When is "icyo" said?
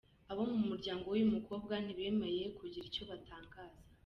2.89-3.03